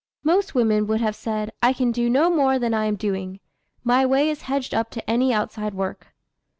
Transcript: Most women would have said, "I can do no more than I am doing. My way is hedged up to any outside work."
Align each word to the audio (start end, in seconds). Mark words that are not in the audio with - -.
Most 0.23 0.55
women 0.55 0.87
would 0.87 0.99
have 0.99 1.15
said, 1.15 1.51
"I 1.61 1.73
can 1.73 1.91
do 1.91 2.09
no 2.09 2.31
more 2.31 2.57
than 2.57 2.73
I 2.73 2.85
am 2.85 2.95
doing. 2.95 3.39
My 3.83 4.03
way 4.03 4.31
is 4.31 4.41
hedged 4.49 4.73
up 4.73 4.89
to 4.89 5.07
any 5.07 5.31
outside 5.31 5.75
work." 5.75 6.07